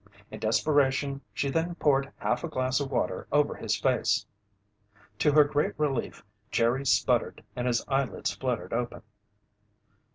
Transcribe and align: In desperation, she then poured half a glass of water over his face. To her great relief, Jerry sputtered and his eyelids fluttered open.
In 0.31 0.39
desperation, 0.39 1.21
she 1.31 1.51
then 1.51 1.75
poured 1.75 2.11
half 2.17 2.43
a 2.43 2.47
glass 2.47 2.79
of 2.79 2.89
water 2.89 3.27
over 3.31 3.53
his 3.53 3.75
face. 3.77 4.25
To 5.19 5.31
her 5.31 5.43
great 5.43 5.77
relief, 5.79 6.25
Jerry 6.49 6.87
sputtered 6.87 7.43
and 7.55 7.67
his 7.67 7.85
eyelids 7.87 8.31
fluttered 8.33 8.73
open. 8.73 9.03